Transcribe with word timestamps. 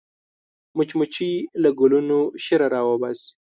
مچمچۍ 0.77 1.33
له 1.61 1.69
ګلونو 1.79 2.19
شیره 2.43 2.67
راوباسي 2.73 3.27